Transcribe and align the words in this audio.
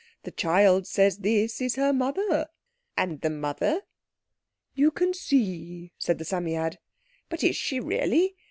"The 0.23 0.31
child 0.31 0.87
says 0.87 1.19
this 1.19 1.61
is 1.61 1.75
her 1.75 1.93
mother." 1.93 2.47
"And 2.97 3.21
the 3.21 3.29
mother?" 3.29 3.83
"You 4.73 4.89
can 4.89 5.13
see," 5.13 5.93
said 5.99 6.17
the 6.17 6.25
Psammead. 6.25 6.79
"But 7.29 7.43
is 7.43 7.55
she 7.55 7.79
really? 7.79 8.35